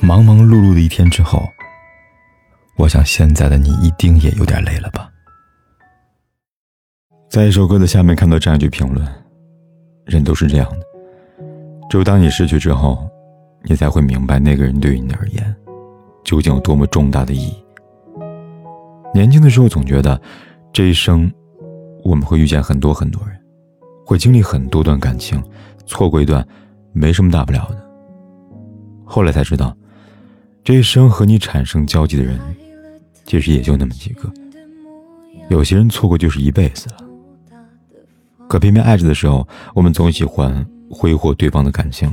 [0.00, 1.48] 忙忙碌碌的一天之后，
[2.76, 5.10] 我想现在的你一定也有点累了吧？
[7.28, 9.06] 在一首歌的下面看到这样一句评论
[10.04, 10.86] ：“人都是这样的，
[11.90, 13.08] 只有当你失去之后，
[13.64, 15.56] 你才会明白那个人对于你而言，
[16.24, 17.64] 究竟有多么重大的意义。”
[19.12, 20.20] 年轻的时候总觉得，
[20.72, 21.30] 这一生
[22.04, 23.36] 我们会遇见很多很多人，
[24.04, 25.42] 会经历很多段感情，
[25.86, 26.46] 错过一段
[26.92, 27.84] 没什么大不了的。
[29.04, 29.74] 后来才知道。
[30.66, 32.40] 这一生和你产生交集的人，
[33.24, 34.28] 其实也就那么几个。
[35.48, 36.96] 有些人错过就是一辈子了。
[38.48, 42.12] 可偏偏爱着的时候，我们总喜欢挥霍对方的感情，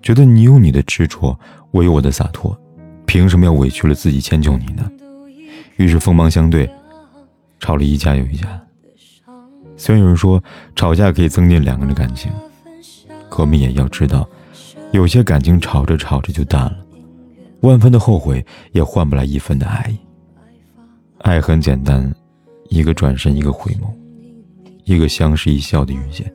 [0.00, 1.38] 觉得你有你的执着，
[1.70, 2.58] 我有我的洒脱，
[3.04, 4.90] 凭什么要委屈了自己迁就你呢？
[5.76, 6.70] 于是锋芒相对，
[7.60, 8.58] 吵了一架又一架。
[9.76, 10.42] 虽然有人说
[10.74, 12.32] 吵架可以增进两个人的感情，
[13.28, 14.26] 可我们也要知道，
[14.92, 16.85] 有些感情吵着吵着就淡了。
[17.60, 19.98] 万分的后悔也换不来一分的爱意。
[21.18, 22.14] 爱很简单，
[22.68, 23.88] 一个转身，一个回眸，
[24.84, 26.32] 一个相视一笑的遇见，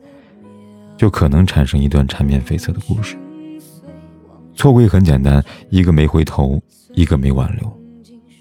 [0.96, 3.16] 就可能产生一段缠绵悱恻的故事。
[4.54, 6.60] 错过也很简单，一个没回头，
[6.94, 7.80] 一个没挽留，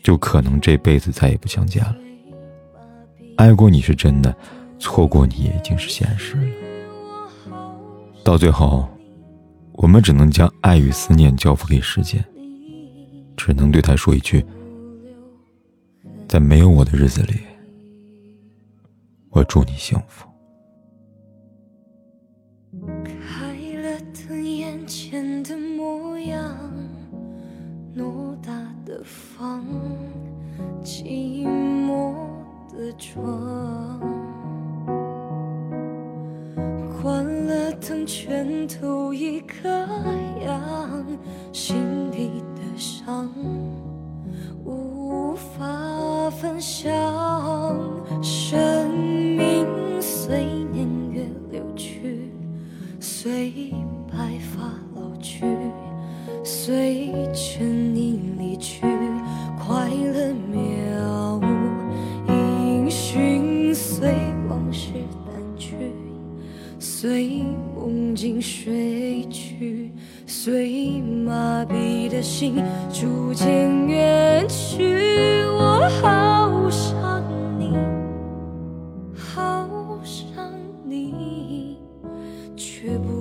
[0.03, 1.95] 就可能这辈子再也不相见了。
[3.37, 4.35] 爱过你是真的，
[4.77, 6.43] 错过你也已经是现实了。
[8.23, 8.87] 到最后，
[9.73, 12.23] 我们只能将爱与思念交付给时间。
[13.43, 14.45] 只能对他说一句
[16.29, 17.39] ：“在没有我的日子里，
[19.31, 20.27] 我祝你幸福。”
[23.03, 26.55] 开了灯，眼前的模样，
[27.97, 28.51] 偌大
[28.85, 29.65] 的房，
[30.83, 32.13] 寂寞
[32.71, 33.99] 的床，
[37.01, 39.67] 关了灯，全都一个
[40.45, 41.03] 样，
[41.51, 42.43] 心里。
[42.81, 43.29] 伤
[44.65, 46.91] 无法分享，
[48.23, 48.89] 生
[49.37, 49.67] 命
[50.01, 50.43] 随
[50.73, 52.31] 年月流去，
[52.99, 53.71] 随
[54.11, 54.63] 白发
[54.95, 55.45] 老去，
[56.43, 58.81] 随着你离去，
[67.01, 67.41] 随
[67.75, 69.91] 梦境睡去。
[70.27, 72.63] 随麻痹的心
[72.93, 77.23] 逐渐远去，我好想
[77.57, 77.75] 你，
[79.15, 80.53] 好想
[80.85, 81.79] 你，
[82.55, 83.20] 却不